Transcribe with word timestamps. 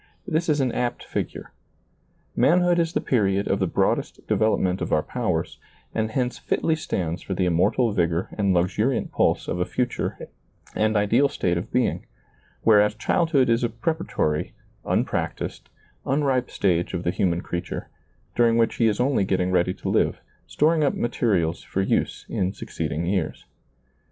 This 0.27 0.49
is 0.49 0.59
an 0.61 0.71
apt 0.71 1.03
figure. 1.03 1.51
Manhood 2.35 2.79
is 2.79 2.93
the 2.93 2.99
period 3.01 3.47
of 3.47 3.59
the 3.59 3.67
broadest 3.67 4.25
development 4.25 4.81
of 4.81 4.91
our 4.91 5.03
powers, 5.03 5.59
and 5.93 6.09
hence 6.09 6.39
fitly 6.39 6.75
stands 6.75 7.21
for 7.21 7.35
the 7.35 7.45
immortal 7.45 7.91
vigor 7.91 8.27
and 8.35 8.51
luxuriant 8.51 9.11
pulse 9.11 9.47
of 9.47 9.59
a 9.59 9.63
future 9.63 10.17
and 10.75 10.97
ideal 10.97 11.29
state 11.29 11.55
of 11.55 11.71
being; 11.71 12.07
whereas 12.63 12.95
childhood 12.95 13.47
is 13.47 13.63
a 13.63 13.69
preparatory, 13.69 14.55
un 14.85 15.05
practised, 15.05 15.69
unripe 16.03 16.49
stage 16.49 16.95
of 16.95 17.03
the 17.03 17.11
human 17.11 17.41
creature, 17.41 17.87
during 18.35 18.57
which 18.57 18.77
he 18.77 18.87
is 18.87 18.99
only 18.99 19.23
getting 19.23 19.51
ready 19.51 19.75
to 19.75 19.87
live, 19.87 20.19
storing 20.47 20.83
up 20.83 20.95
materials 20.95 21.61
for 21.61 21.81
use 21.83 22.25
in 22.27 22.53
succeeding 22.53 23.05
years. 23.05 23.45